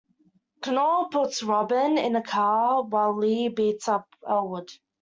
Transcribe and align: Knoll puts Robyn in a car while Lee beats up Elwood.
Knoll 0.65 1.09
puts 1.09 1.43
Robyn 1.43 1.99
in 1.99 2.15
a 2.15 2.23
car 2.23 2.81
while 2.83 3.15
Lee 3.15 3.49
beats 3.49 3.87
up 3.87 4.07
Elwood. 4.27 4.71